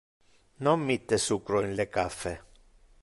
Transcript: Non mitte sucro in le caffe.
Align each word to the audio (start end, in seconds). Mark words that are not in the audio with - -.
Non 0.65 0.79
mitte 0.87 1.17
sucro 1.25 1.57
in 1.65 1.73
le 1.77 1.85
caffe. 1.95 2.33